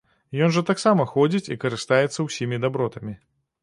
Ён 0.45 0.53
жа 0.55 0.63
таксама 0.69 1.05
ходзіць 1.13 1.43
і 1.53 1.59
карыстаецца 1.67 2.19
ўсімі 2.31 2.63
дабротамі. 2.67 3.13